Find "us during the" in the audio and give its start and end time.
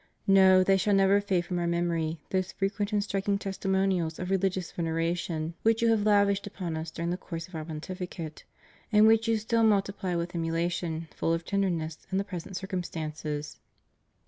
6.75-7.17